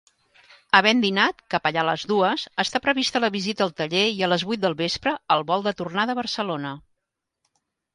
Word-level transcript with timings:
Havent 0.77 1.03
dinat, 1.03 1.43
cap 1.55 1.69
allà 1.71 1.83
a 1.83 1.87
les 1.91 2.07
dues, 2.13 2.47
està 2.65 2.83
prevista 2.87 3.23
la 3.27 3.31
visita 3.37 3.67
al 3.69 3.77
taller 3.83 4.03
i 4.19 4.27
a 4.27 4.33
les 4.35 4.49
vuit 4.51 4.67
del 4.67 4.81
vespre, 4.83 5.17
el 5.39 5.49
vol 5.55 5.71
de 5.71 5.79
tornada 5.85 6.17
a 6.17 6.23
Barcelona. 6.25 6.79